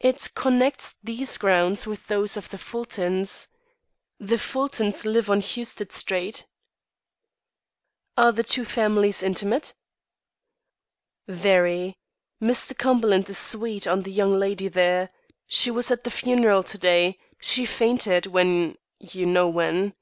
"It 0.00 0.28
connects 0.34 0.96
these 1.02 1.38
grounds 1.38 1.86
with 1.86 2.06
those 2.08 2.36
of 2.36 2.50
the 2.50 2.58
Fultons. 2.58 3.48
The 4.20 4.36
Fultons 4.36 5.06
live 5.06 5.30
on 5.30 5.40
Huested 5.40 5.92
Street." 5.92 6.46
"Are 8.14 8.32
the 8.32 8.42
two 8.42 8.66
families 8.66 9.22
intimate?" 9.22 9.72
"Very. 11.26 11.96
Mr. 12.38 12.76
Cumberland 12.76 13.30
is 13.30 13.38
sweet 13.38 13.86
on 13.86 14.02
the 14.02 14.12
young 14.12 14.38
lady 14.38 14.68
there. 14.68 15.08
She 15.46 15.70
was 15.70 15.90
at 15.90 16.04
the 16.04 16.10
funeral 16.10 16.62
to 16.64 16.76
day. 16.76 17.18
She 17.40 17.64
fainted 17.64 18.26
when 18.26 18.76
you 19.00 19.24
know 19.24 19.48
when." 19.48 19.94